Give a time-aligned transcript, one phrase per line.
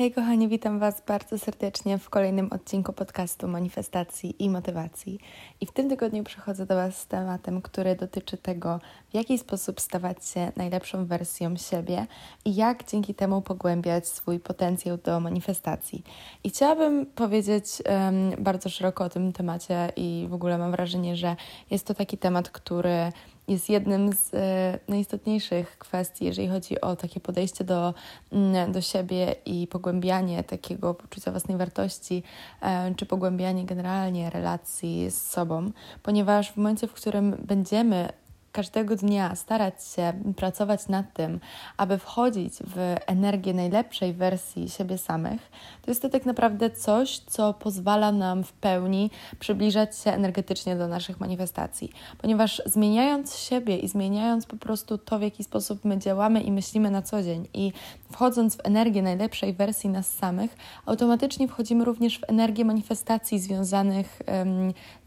[0.00, 5.18] Hej kochani, witam Was bardzo serdecznie w kolejnym odcinku podcastu Manifestacji i Motywacji.
[5.60, 9.80] I w tym tygodniu przychodzę do Was z tematem, który dotyczy tego, w jaki sposób
[9.80, 12.06] stawać się najlepszą wersją siebie
[12.44, 16.02] i jak dzięki temu pogłębiać swój potencjał do manifestacji.
[16.44, 21.36] I chciałabym powiedzieć um, bardzo szeroko o tym temacie i w ogóle mam wrażenie, że
[21.70, 23.12] jest to taki temat, który
[23.48, 27.94] jest jednym z e, najistotniejszych kwestii, jeżeli chodzi o takie podejście do,
[28.32, 32.22] mm, do siebie i pogłębianie takiego poczucia własnej wartości,
[32.62, 35.70] e, czy pogłębianie generalnie relacji z sobą,
[36.02, 38.08] ponieważ w momencie, w którym będziemy
[38.52, 41.40] każdego dnia starać się pracować nad tym,
[41.76, 45.50] aby wchodzić w energię najlepszej wersji siebie samych,
[45.82, 50.88] to jest to tak naprawdę coś, co pozwala nam w pełni przybliżać się energetycznie do
[50.88, 51.92] naszych manifestacji.
[52.18, 56.90] Ponieważ zmieniając siebie i zmieniając po prostu to, w jaki sposób my działamy i myślimy
[56.90, 57.72] na co dzień, i
[58.12, 60.56] wchodząc w energię najlepszej wersji nas samych,
[60.86, 64.22] automatycznie wchodzimy również w energię manifestacji związanych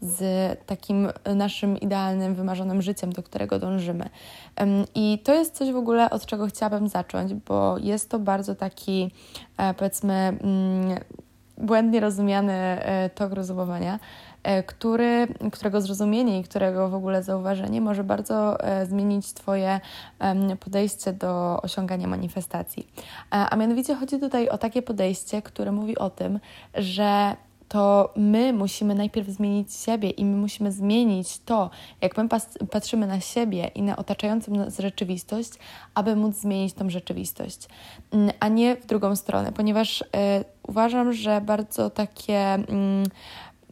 [0.00, 0.22] z
[0.66, 4.08] takim naszym idealnym, wymarzonym życiem, do którego dążymy.
[4.94, 9.10] I to jest coś w ogóle, od czego chciałabym zacząć, bo jest to bardzo taki,
[9.56, 10.98] e, powiedzmy, mm,
[11.58, 13.98] błędnie rozumiany e, tok rozumowania,
[14.66, 19.80] który, którego zrozumienie i którego w ogóle zauważenie może bardzo zmienić Twoje
[20.60, 22.86] podejście do osiągania manifestacji.
[23.30, 26.40] A mianowicie chodzi tutaj o takie podejście, które mówi o tym,
[26.74, 27.36] że
[27.68, 31.70] to my musimy najpierw zmienić siebie i my musimy zmienić to,
[32.00, 32.28] jak my
[32.70, 35.50] patrzymy na siebie i na otaczającą nas rzeczywistość,
[35.94, 37.68] aby móc zmienić tą rzeczywistość,
[38.10, 40.04] mm, a nie w drugą stronę, ponieważ y,
[40.62, 42.54] uważam, że bardzo takie.
[42.54, 42.64] Y,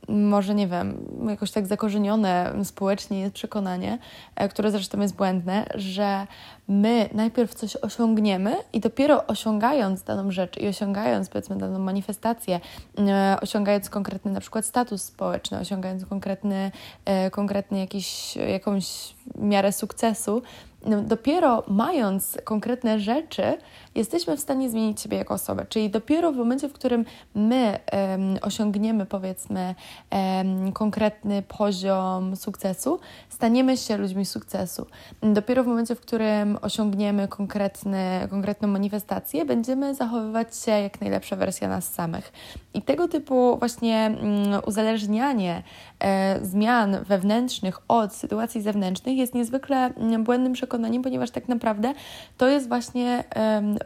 [0.09, 0.97] może nie wiem,
[1.29, 3.99] jakoś tak zakorzenione społecznie jest przekonanie,
[4.37, 6.27] e, które zresztą jest błędne, że
[6.69, 12.61] my najpierw coś osiągniemy i dopiero osiągając daną rzecz i osiągając powiedzmy daną manifestację,
[12.99, 16.71] e, osiągając konkretny na przykład status społeczny, osiągając konkretny,
[17.05, 20.43] e, konkretny jakiś, jakąś miarę sukcesu,
[20.87, 23.59] no, dopiero mając konkretne rzeczy,
[23.95, 25.67] jesteśmy w stanie zmienić siebie jako osobę.
[25.69, 27.05] Czyli dopiero w momencie, w którym
[27.35, 29.75] my um, osiągniemy, powiedzmy,
[30.11, 34.87] um, konkretny poziom sukcesu, staniemy się ludźmi sukcesu.
[35.23, 41.69] Dopiero w momencie, w którym osiągniemy konkretny, konkretną manifestację, będziemy zachowywać się jak najlepsza wersja
[41.69, 42.33] nas samych.
[42.75, 45.63] I tego typu właśnie um, uzależnianie
[46.01, 51.93] e, zmian wewnętrznych od sytuacji zewnętrznych jest niezwykle mm, błędnym przekonaniem, ponieważ tak naprawdę
[52.39, 53.25] to jest właśnie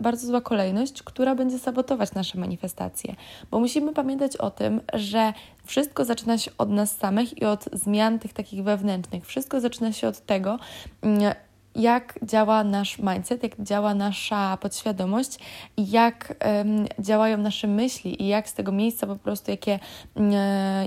[0.00, 3.14] bardzo zła kolejność, która będzie sabotować nasze manifestacje.
[3.50, 5.32] Bo musimy pamiętać o tym, że
[5.64, 9.26] wszystko zaczyna się od nas samych i od zmian tych takich wewnętrznych.
[9.26, 10.58] Wszystko zaczyna się od tego,
[11.02, 11.34] mm,
[11.82, 15.38] jak działa nasz mindset, jak działa nasza podświadomość
[15.76, 16.34] jak
[16.98, 19.78] działają nasze myśli i jak z tego miejsca po prostu, jakie,
[20.14, 20.32] um,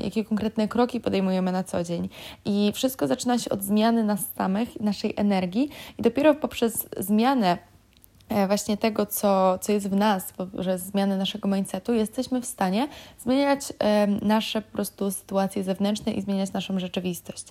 [0.03, 2.09] jakie konkretne kroki podejmujemy na co dzień.
[2.45, 7.78] I wszystko zaczyna się od zmiany nas samych, naszej energii i dopiero poprzez zmianę E,
[8.47, 12.87] właśnie tego, co, co jest w nas, że zmiany naszego mindsetu, jesteśmy w stanie
[13.19, 13.59] zmieniać
[14.21, 17.45] nasze po prostu sytuacje zewnętrzne i zmieniać naszą rzeczywistość.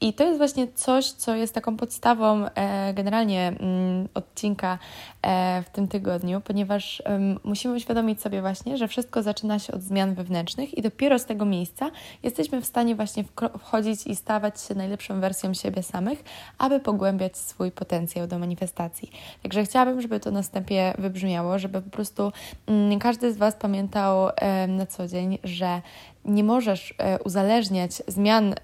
[0.00, 4.78] I to jest właśnie coś, co jest taką podstawą e, generalnie mm, odcinka
[5.22, 7.02] e, w tym tygodniu, ponieważ
[7.44, 11.44] musimy uświadomić sobie właśnie, że wszystko zaczyna się od zmian wewnętrznych i dopiero z tego
[11.44, 11.90] miejsca
[12.22, 13.24] jesteśmy w stanie właśnie
[13.58, 16.24] wchodzić i stawać się najlepszą wersją siebie samych,
[16.58, 19.10] aby pogłębiać swój potencjał do manifestacji.
[19.42, 22.32] Także chciałabym, żeby to na wstępie wybrzmiało, żeby po prostu
[22.66, 24.28] mm, każdy z Was pamiętał
[24.68, 25.82] na co dzień, że
[26.24, 28.54] nie możesz e, uzależniać zmian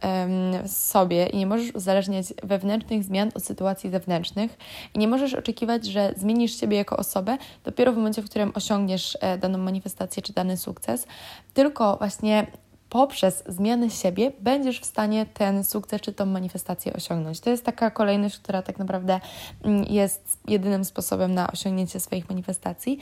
[0.67, 4.59] sobie i nie możesz uzależniać wewnętrznych zmian od sytuacji zewnętrznych
[4.95, 9.19] i nie możesz oczekiwać, że zmienisz siebie jako osobę dopiero w momencie, w którym osiągniesz
[9.21, 11.07] e, daną manifestację czy dany sukces,
[11.55, 12.47] tylko właśnie
[12.91, 17.41] poprzez zmiany siebie będziesz w stanie ten sukces czy tą manifestację osiągnąć.
[17.41, 19.21] To jest taka kolejność, która tak naprawdę
[19.65, 22.99] mm, jest jedynym sposobem na osiągnięcie swoich manifestacji.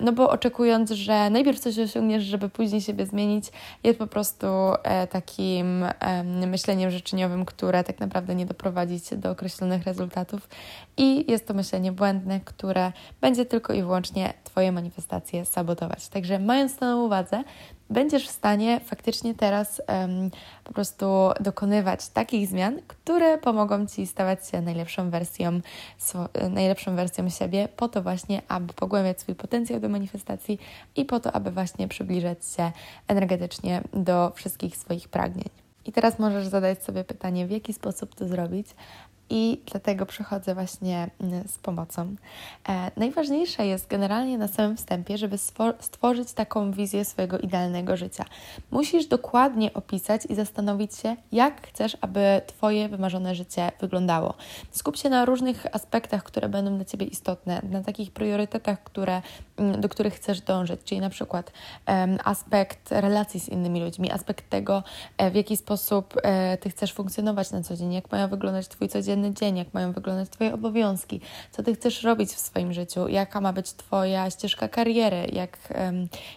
[0.00, 3.44] No bo oczekując, że najpierw coś osiągniesz, żeby później siebie zmienić,
[3.84, 4.46] jest po prostu
[4.82, 5.84] e, takim
[6.46, 10.48] myśleniem życzeniowym, które tak naprawdę nie doprowadzi cię do określonych rezultatów
[10.96, 16.08] i jest to myślenie błędne, które będzie tylko i wyłącznie Twoje manifestacje sabotować.
[16.08, 17.44] Także mając to na uwadze,
[17.92, 20.30] będziesz w stanie faktycznie teraz um,
[20.64, 21.06] po prostu
[21.40, 25.60] dokonywać takich zmian, które pomogą Ci stawać się najlepszą wersją,
[26.50, 30.58] najlepszą wersją siebie, po to właśnie, aby pogłębiać swój potencjał do manifestacji
[30.96, 32.72] i po to, aby właśnie przybliżać się
[33.08, 35.48] energetycznie do wszystkich swoich pragnień.
[35.84, 38.66] I teraz możesz zadać sobie pytanie, w jaki sposób to zrobić
[39.32, 42.14] i dlatego przychodzę właśnie mm, z pomocą.
[42.68, 45.38] E, najważniejsze jest generalnie na samym wstępie, żeby
[45.80, 48.24] stworzyć taką wizję swojego idealnego życia.
[48.70, 54.34] Musisz dokładnie opisać i zastanowić się, jak chcesz, aby Twoje wymarzone życie wyglądało.
[54.70, 59.22] Skup się na różnych aspektach, które będą dla Ciebie istotne, na takich priorytetach, które,
[59.56, 61.52] mm, do których chcesz dążyć, czyli na przykład
[62.24, 64.82] aspekt relacji z innymi ludźmi, aspekt tego,
[65.18, 68.88] e, w jaki sposób e, Ty chcesz funkcjonować na co dzień, jak mają wyglądać Twój
[68.88, 71.20] codzienny dzień, jak mają wyglądać Twoje obowiązki,
[71.50, 75.58] co Ty chcesz robić w swoim życiu, jaka ma być Twoja ścieżka kariery, jak,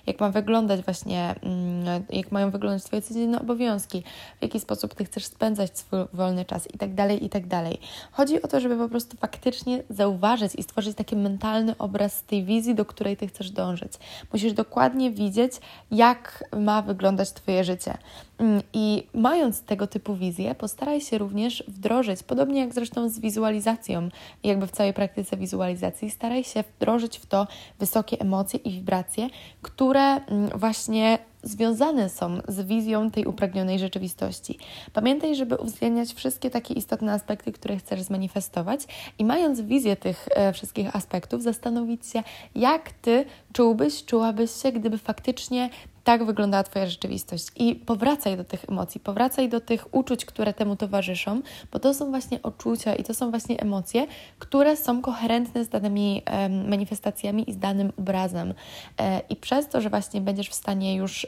[0.08, 4.04] jak ma wyglądać właśnie, mm, jak mają wyglądać Twoje codzienne obowiązki,
[4.40, 7.80] w jaki sposób Ty chcesz spędzać swój wolny czas i tak dalej, i tak dalej.
[8.12, 12.76] Chodzi o to, żeby po prostu faktycznie zauważyć i stworzyć taki mentalny obraz tej wizji,
[12.76, 13.94] do której Ty chcesz dążyć.
[14.34, 15.54] Musisz dokładnie widzieć,
[15.92, 17.98] jak ma wyglądać Twoje życie.
[18.38, 24.10] Mm, I mając tego typu wizję, postaraj się również wdrożyć, podobnie jak zresztą z wizualizacją,
[24.44, 27.48] jakby w całej praktyce wizualizacji, staraj się wdrożyć w to
[27.80, 29.30] wysokie emocje i wibracje,
[29.62, 34.60] które mm, właśnie związane są z wizją tej upragnionej rzeczywistości.
[34.94, 38.82] Pamiętaj, żeby uwzględniać wszystkie takie istotne aspekty, które chcesz zmanifestować
[39.20, 42.24] i mając wizję tych e, wszystkich aspektów, zastanowić się,
[42.56, 45.70] jak ty czułbyś, czułabyś się, gdyby faktycznie
[46.06, 47.48] tak wyglądała Twoja rzeczywistość.
[47.56, 52.10] I powracaj do tych emocji, powracaj do tych uczuć, które temu towarzyszą, bo to są
[52.10, 54.08] właśnie uczucia i to są właśnie emocje,
[54.40, 56.24] które są koherentne z danymi
[56.68, 58.54] manifestacjami i z danym obrazem.
[59.00, 61.28] E, I przez to, że właśnie będziesz w stanie już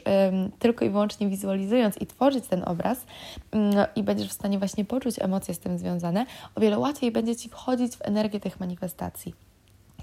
[0.58, 3.06] tylko i wyłącznie wizualizując i tworzyć ten obraz
[3.52, 7.36] um, i będziesz w stanie właśnie poczuć emocje z tym związane, o wiele łatwiej będzie
[7.36, 9.34] Ci wchodzić w energię tych manifestacji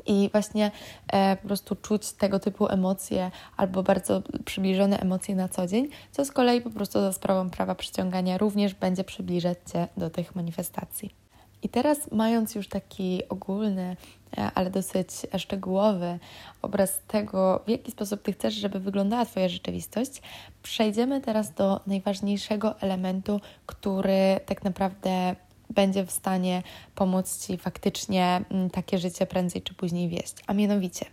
[0.05, 0.71] i właśnie
[1.07, 6.25] e, po prostu czuć tego typu emocje albo bardzo przybliżone emocje na co dzień, co
[6.25, 11.24] z kolei po prostu za sprawą prawa przyciągania również będzie przybliżać Cię do tych manifestacji.
[11.63, 13.97] I teraz, mając już taki ogólny,
[14.37, 16.19] e, ale dosyć szczegółowy
[16.61, 20.21] obraz tego, w jaki sposób Ty chcesz, żeby wyglądała Twoja rzeczywistość,
[20.63, 25.35] przejdziemy teraz do najważniejszego elementu, który tak naprawdę
[25.69, 26.63] będzie w stanie
[26.95, 30.33] pomóc Ci faktycznie mm, takie życie prędzej czy później wieść.
[30.47, 31.05] A mianowicie,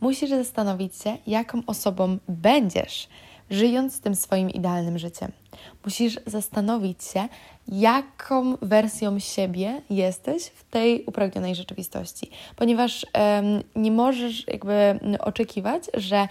[0.00, 3.08] musisz zastanowić się, jaką osobą będziesz,
[3.50, 5.32] żyjąc tym swoim idealnym życiem.
[5.84, 7.28] Musisz zastanowić się,
[7.68, 16.28] jaką wersją siebie jesteś w tej upragnionej rzeczywistości, ponieważ um, nie możesz jakby oczekiwać, że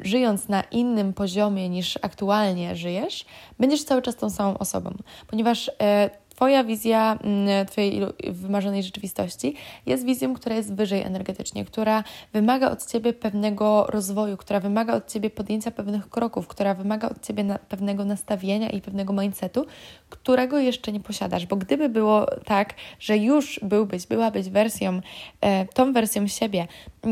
[0.00, 3.24] żyjąc na innym poziomie niż aktualnie żyjesz,
[3.58, 4.94] będziesz cały czas tą samą osobą,
[5.26, 6.10] ponieważ e,
[6.42, 9.54] Twoja wizja mm, Twojej wymarzonej rzeczywistości
[9.86, 15.12] jest wizją, która jest wyżej energetycznie, która wymaga od Ciebie pewnego rozwoju, która wymaga od
[15.12, 19.66] Ciebie podjęcia pewnych kroków, która wymaga od Ciebie na, pewnego nastawienia i pewnego mindsetu,
[20.10, 21.46] którego jeszcze nie posiadasz.
[21.46, 25.00] Bo gdyby było tak, że już byłbyś, byłabyś wersją,
[25.40, 26.66] e, tą wersją siebie,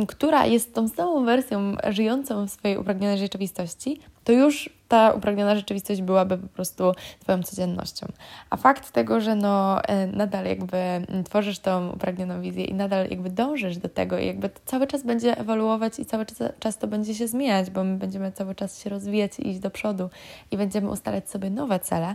[0.08, 6.02] która jest tą samą wersją żyjącą w swojej upragnionej rzeczywistości, to już ta upragniona rzeczywistość
[6.02, 8.06] byłaby po prostu Twoją codziennością.
[8.50, 10.76] A fakt tego, że no, e, nadal jakby
[11.24, 15.02] tworzysz tą upragnioną wizję i nadal jakby dążysz do tego i jakby to cały czas
[15.02, 16.26] będzie ewoluować i cały
[16.60, 19.70] czas to będzie się zmieniać, bo my będziemy cały czas się rozwijać i iść do
[19.70, 20.10] przodu
[20.50, 22.14] i będziemy ustalać sobie nowe cele,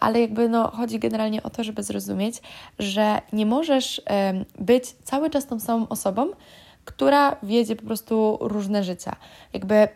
[0.00, 2.42] ale jakby no, chodzi generalnie o to, żeby zrozumieć,
[2.78, 4.02] że nie możesz
[4.58, 6.28] być cały czas tą samą osobą,
[6.88, 9.16] która wiedzie po prostu różne życia.
[9.52, 9.88] Jakby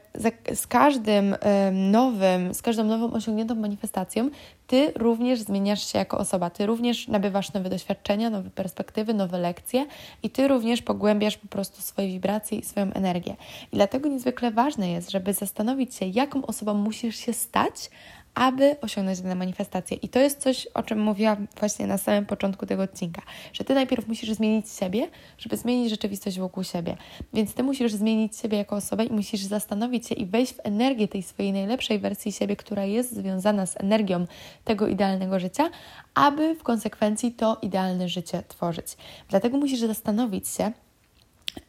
[0.54, 1.36] z każdym
[1.72, 4.30] nowym, z każdą nową osiągniętą manifestacją,
[4.66, 9.86] ty również zmieniasz się jako osoba, ty również nabywasz nowe doświadczenia, nowe perspektywy, nowe lekcje
[10.22, 13.36] i ty również pogłębiasz po prostu swoje wibracje i swoją energię.
[13.72, 17.90] I dlatego niezwykle ważne jest, żeby zastanowić się, jaką osobą musisz się stać,
[18.34, 19.96] aby osiągnąć dane manifestacje.
[19.96, 23.22] I to jest coś, o czym mówiłam właśnie na samym początku tego odcinka,
[23.52, 25.08] że ty najpierw musisz zmienić siebie,
[25.38, 26.96] żeby zmienić rzeczywistość wokół siebie.
[27.32, 31.08] Więc ty musisz zmienić siebie jako osobę i musisz zastanowić się i wejść w energię
[31.08, 34.26] tej swojej najlepszej wersji siebie, która jest związana z energią
[34.64, 35.70] tego idealnego życia,
[36.14, 38.86] aby w konsekwencji to idealne życie tworzyć.
[39.28, 40.72] Dlatego musisz zastanowić się,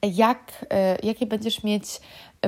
[0.03, 1.85] jak, e, jakie będziesz mieć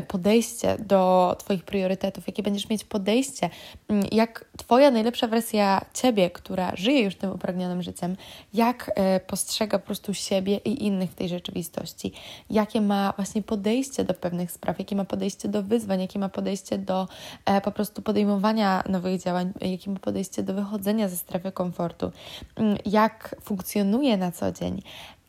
[0.01, 3.49] podejście do Twoich priorytetów, jakie będziesz mieć podejście,
[3.87, 8.15] mm, jak Twoja najlepsza wersja Ciebie, która żyje już tym upragnionym życiem,
[8.53, 12.13] jak e, postrzega po prostu siebie i innych w tej rzeczywistości,
[12.49, 16.77] jakie ma właśnie podejście do pewnych spraw, jakie ma podejście do wyzwań, jakie ma podejście
[16.77, 17.07] do
[17.45, 22.11] e, po prostu podejmowania nowych działań, jakie ma podejście do wychodzenia ze strefy komfortu,
[22.55, 24.81] mm, jak funkcjonuje na co dzień,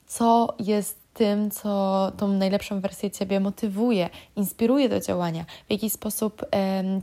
[0.06, 6.44] co jest tym, co tą najlepszą wersję Ciebie motywuje, inspiruje do działania, w jaki sposób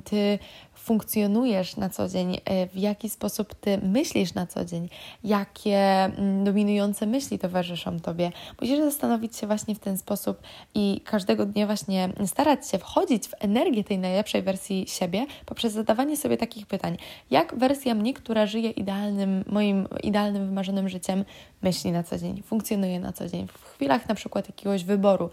[0.03, 0.39] ty
[0.83, 4.89] funkcjonujesz na co dzień, e, w jaki sposób ty myślisz na co dzień,
[5.23, 8.31] jakie mm, dominujące myśli towarzyszą tobie.
[8.61, 10.41] Musisz zastanowić się właśnie w ten sposób
[10.75, 16.17] i każdego dnia właśnie starać się wchodzić w energię tej najlepszej wersji siebie poprzez zadawanie
[16.17, 16.97] sobie takich pytań.
[17.31, 21.25] Jak wersja mnie, która żyje idealnym, moim idealnym, wymarzonym życiem,
[21.61, 23.47] myśli na co dzień, funkcjonuje na co dzień.
[23.47, 25.29] W chwilach na przykład jakiegoś wyboru,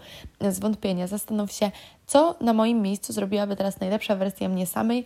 [0.49, 1.71] zwątpienia, zastanów się,
[2.11, 5.05] co na moim miejscu zrobiłaby teraz najlepsza wersja mnie samej,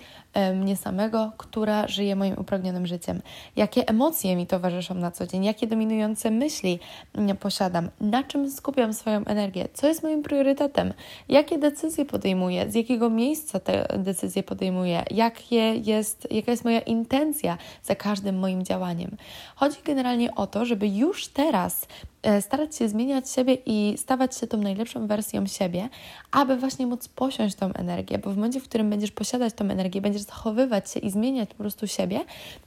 [0.56, 3.22] mnie samego, która żyje moim upragnionym życiem?
[3.56, 5.44] Jakie emocje mi towarzyszą na co dzień?
[5.44, 6.80] Jakie dominujące myśli
[7.16, 7.90] mm, posiadam?
[8.02, 9.68] Na czym skupiam swoją energię?
[9.74, 10.94] Co jest moim priorytetem?
[11.30, 12.72] Jakie decyzje podejmuję?
[12.72, 15.04] Z jakiego miejsca te decyzje podejmuję?
[15.12, 19.18] Jakie jest, jaka jest moja intencja za każdym moim działaniem?
[19.56, 24.48] Chodzi generalnie o to, żeby już teraz E, starać się zmieniać siebie i stawać się
[24.48, 25.90] tą najlepszą wersją siebie,
[26.32, 30.02] aby właśnie móc posiąść tą energię, bo w momencie, w którym będziesz posiadać tą energię,
[30.02, 32.20] będziesz zachowywać się i zmieniać po prostu siebie,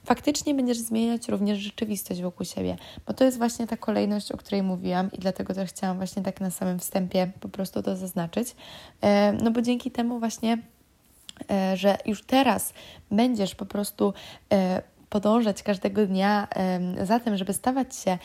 [0.05, 4.63] faktycznie będziesz zmieniać również rzeczywistość wokół siebie, bo to jest właśnie ta kolejność, o której
[4.63, 8.55] mówiłam i dlatego też chciałam właśnie tak na samym wstępie po prostu to zaznaczyć,
[9.01, 10.57] e, no bo dzięki temu właśnie
[11.51, 12.73] e, że już teraz
[13.11, 14.13] będziesz po prostu
[15.09, 16.47] podążać każdego dnia
[17.03, 18.17] za tym, żeby stawać się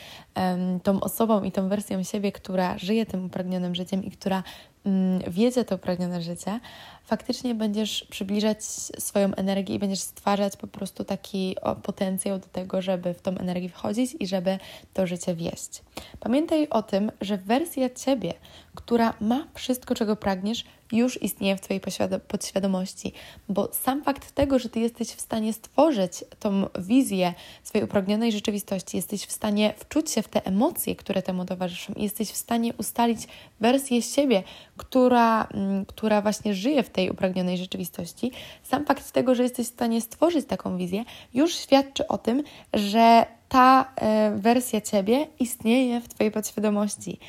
[0.83, 4.43] tą osobą i tą wersją siebie, która żyje tym upragnionym życiem i która
[4.85, 6.59] mm, wiedzie to upragnione życie,
[7.05, 8.63] faktycznie będziesz przybliżać
[8.99, 13.69] swoją energię i będziesz stwarzać po prostu taki potencjał do tego, żeby w tą energię
[13.69, 14.57] wchodzić i żeby
[14.93, 15.81] to życie wieść.
[16.19, 18.33] Pamiętaj o tym, że wersja ciebie,
[18.75, 21.81] która ma wszystko, czego pragniesz, już istnieje w Twojej
[22.27, 23.13] podświadomości,
[23.49, 28.97] bo sam fakt tego, że Ty jesteś w stanie stworzyć tą wizję swojej upragnionej rzeczywistości,
[28.97, 33.27] jesteś w stanie wczuć się w te emocje, które temu towarzyszą, jesteś w stanie ustalić
[33.59, 34.43] wersję siebie,
[34.77, 38.31] która, mm, która właśnie żyje w tej upragnionej rzeczywistości,
[38.63, 43.25] sam fakt tego, że jesteś w stanie stworzyć taką wizję, już świadczy o tym, że
[43.49, 47.19] ta e, wersja ciebie istnieje w Twojej podświadomości.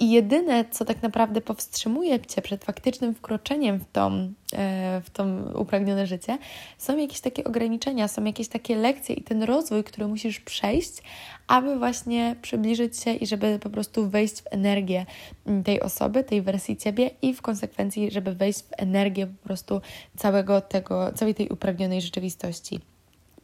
[0.00, 5.24] I jedyne, co tak naprawdę powstrzymuje Cię przed faktycznym wkroczeniem w, tą, e, w to
[5.54, 6.38] upragnione życie,
[6.78, 10.92] są jakieś takie ograniczenia, są jakieś takie lekcje i ten rozwój, który musisz przejść,
[11.46, 15.06] aby właśnie przybliżyć się i żeby po prostu wejść w energię
[15.64, 19.80] tej osoby, tej wersji Ciebie i w konsekwencji, żeby wejść w energię po prostu
[20.16, 22.80] całego tego, całej tej upragnionej rzeczywistości.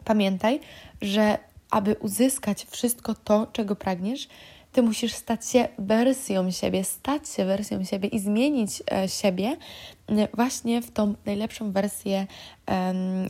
[0.05, 0.61] Pamiętaj,
[1.03, 1.39] że
[1.73, 4.29] aby uzyskać wszystko to, czego pragniesz,
[4.73, 9.57] ty musisz stać się wersją siebie, stać się wersją siebie i zmienić e, siebie
[10.35, 12.27] właśnie w tą najlepszą wersję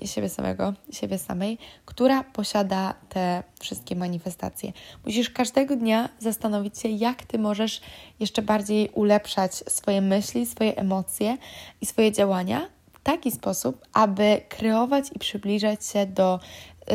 [0.05, 4.73] siebie samego, siebie samej, która posiada te wszystkie manifestacje.
[5.05, 7.81] Musisz każdego dnia zastanowić się, jak ty możesz
[8.21, 11.37] jeszcze bardziej ulepszać swoje myśli, swoje emocje
[11.81, 16.41] i swoje działania w taki sposób, aby kreować i przybliżać się do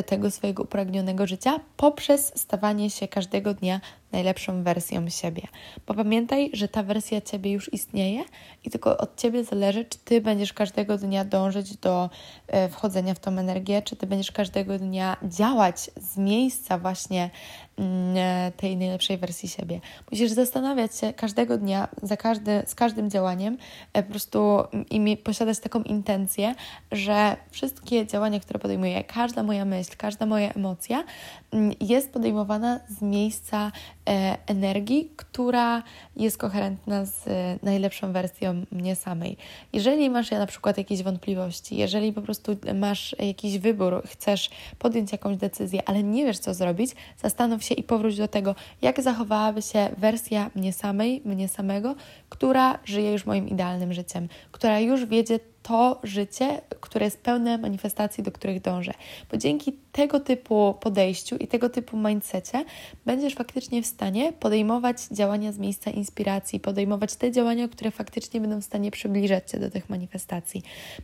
[0.06, 5.42] tego swojego upragnionego życia poprzez stawanie się każdego dnia najlepszą wersją siebie.
[5.88, 8.24] Bo pamiętaj, że ta wersja ciebie już istnieje
[8.64, 12.10] i tylko od ciebie zależy, czy ty będziesz każdego dnia dążyć do
[12.48, 17.30] e, wchodzenia w tą energię, czy ty będziesz każdego dnia działać z miejsca właśnie
[17.78, 19.80] mm, e, tej najlepszej wersji siebie.
[20.12, 23.58] Musisz zastanawiać się każdego dnia, za każdy, z każdym działaniem,
[23.94, 24.58] e, po prostu
[24.90, 26.56] i posiadać taką intencję,
[26.92, 31.04] że wszystkie działania, które podejmuję, każda moja myśl, każda moja emocja
[31.52, 33.72] mm, jest podejmowana z miejsca
[34.48, 35.84] energii, która
[36.16, 37.26] jest koherentna z
[37.64, 39.38] najlepszą wersją mnie samej.
[39.74, 44.50] Jeżeli masz na przykład jakieś wątpliwości, jeżeli po prostu masz jakiś wybór, chcesz
[44.80, 49.02] podjąć jakąś decyzję, ale nie wiesz co zrobić, zastanów się i powróć do tego, jak
[49.02, 51.96] zachowałaby się wersja mnie samej, mnie samego,
[52.30, 58.24] która żyje już moim idealnym życiem, która już wiedzie to życie, które jest pełne manifestacji,
[58.24, 58.94] do których dążę.
[59.32, 62.66] Bo dzięki tego typu podejściu i tego typu mindsetie
[63.06, 68.62] będziesz faktycznie w stanie podejmować działania z miejsca inspiracji, podejmować te działania, które faktycznie będą
[68.62, 70.64] w stanie przybliżać Cię do tych manifestacji.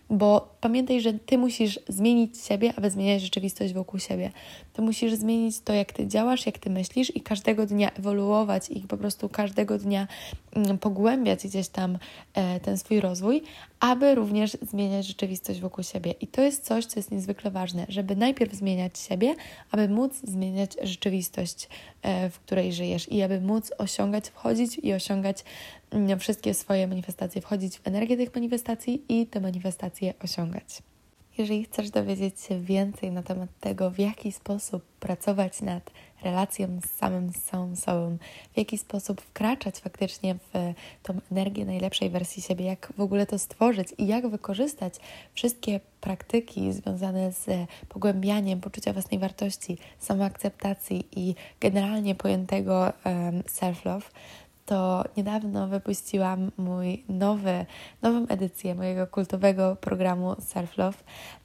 [0.10, 4.32] Bo pamiętaj, że Ty musisz zmienić siebie, aby zmieniać rzeczywistość wokół siebie.
[4.74, 8.82] Ty musisz zmienić to, jak Ty działasz, jak Ty myślisz i każdego dnia ewoluować i
[8.82, 10.08] po prostu każdego dnia
[10.56, 11.98] mm, pogłębiać gdzieś tam
[12.34, 13.44] e, ten swój rozwój,
[13.80, 16.12] aby również zmieniać rzeczywistość wokół siebie.
[16.12, 19.36] I to jest coś, co jest niezwykle ważne, żeby najpierw zmieniać siebie,
[19.72, 21.70] aby móc zmieniać rzeczywistość,
[22.02, 25.44] e, w której żyjesz i aby móc osiągać, wchodzić i osiągać
[25.92, 30.84] mm, wszystkie swoje manifestacje, wchodzić w energię tych manifestacji i te manifestacje osiągać.
[31.38, 35.92] Jeżeli chcesz dowiedzieć się więcej na temat tego, w jaki sposób pracować nad
[36.24, 38.18] relacją z samym z samą sobą,
[38.54, 43.40] w jaki sposób wkraczać faktycznie w tą energię najlepszej wersji siebie, jak w ogóle to
[43.40, 43.88] stworzyć?
[43.98, 44.94] I jak wykorzystać
[45.34, 52.94] wszystkie praktyki związane z pogłębianiem poczucia własnej wartości, samoakceptacji i generalnie pojętego
[53.46, 54.04] self-love
[54.66, 57.66] to niedawno wypuściłam mój nowy,
[58.02, 60.98] nową edycję mojego kultowego programu Self Love.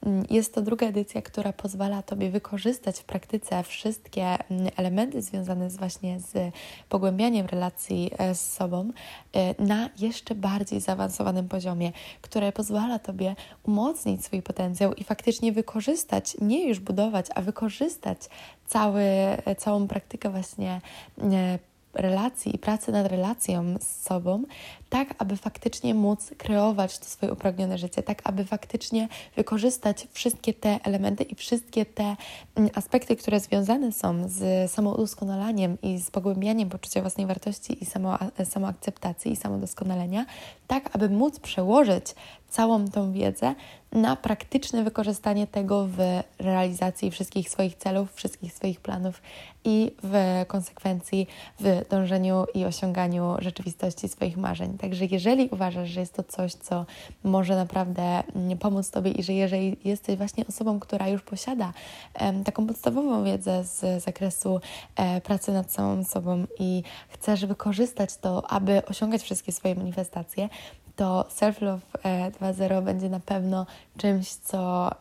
[0.05, 5.69] Mm, jest to druga edycja, która pozwala Tobie wykorzystać w praktyce wszystkie mm, elementy związane
[5.69, 6.53] z właśnie z
[6.89, 8.91] pogłębianiem relacji e, z sobą
[9.33, 16.37] e, na jeszcze bardziej zaawansowanym poziomie, które pozwala Tobie umocnić swój potencjał i faktycznie wykorzystać,
[16.41, 18.19] nie już budować, a wykorzystać
[18.67, 20.81] cały, e, całą praktykę właśnie
[21.93, 24.43] relacji i pracy nad relacją z sobą,
[24.89, 30.79] tak aby faktycznie móc kreować to swoje upragnione życie, tak aby faktycznie wykorzystać wszystkie te
[30.83, 32.15] elementy i wszystkie te
[32.55, 38.17] mm, aspekty, które związane są z samoudoskonalaniem i z pogłębianiem poczucia własnej wartości i samo,
[38.43, 40.25] samoakceptacji i samodoskonalenia,
[40.67, 42.15] tak aby móc przełożyć
[42.49, 43.55] całą tą wiedzę
[43.91, 45.97] na praktyczne wykorzystanie tego w
[46.39, 49.21] realizacji wszystkich swoich celów, wszystkich swoich planów
[49.63, 51.27] i w konsekwencji
[51.59, 54.77] w dążeniu i osiąganiu rzeczywistości swoich marzeń.
[54.77, 56.85] Także jeżeli uważasz, że jest to coś, co
[57.23, 61.73] może naprawdę mm, pomóc Tobie i że jeżeli jesteś właśnie osobą, która już posiada
[62.45, 64.59] taką podstawową wiedzę z zakresu
[64.95, 70.49] e, pracy nad samą sobą i chcesz wykorzystać to, aby osiągać wszystkie swoje manifestacje,
[70.99, 73.65] to Self Love 2.0 e, będzie na pewno
[73.97, 74.91] czymś, co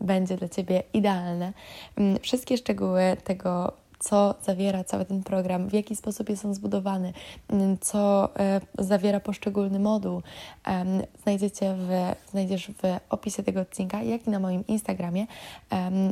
[0.00, 1.52] będzie dla Ciebie idealne.
[1.96, 3.72] Mm, wszystkie szczegóły tego
[4.04, 7.12] co zawiera cały ten program, w jaki sposób jest on zbudowany,
[7.48, 10.22] mm, co e, zawiera poszczególny moduł,
[11.22, 15.26] znajdziecie w, znajdziesz w opisie tego odcinka, jak i na moim Instagramie.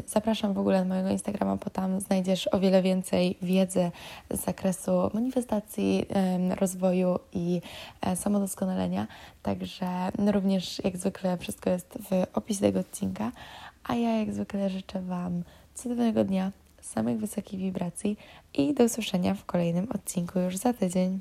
[0.07, 3.91] Zapraszam w ogóle na mojego Instagrama, bo tam znajdziesz o wiele więcej wiedzy
[4.31, 6.07] z zakresu manifestacji,
[6.61, 7.61] rozwoju i
[8.01, 9.07] e, samodoskonalenia.
[9.43, 9.87] Także
[10.33, 13.33] również jak zwykle wszystko jest w opisie tego odcinka.
[13.85, 15.43] A ja jak zwykle życzę Wam
[15.75, 16.51] cudownego dnia,
[16.87, 18.17] samych wysokich wibracji
[18.55, 21.21] i do usłyszenia w kolejnym odcinku już za tydzień.